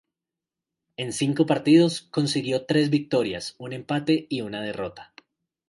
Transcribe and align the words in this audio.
En 0.97 1.13
cinco 1.13 1.45
partidos, 1.45 2.01
consiguió 2.01 2.65
tres 2.65 2.89
victorias, 2.89 3.53
un 3.59 3.71
empate 3.71 4.25
y 4.31 4.41
una 4.41 4.59
derrota. 4.59 5.13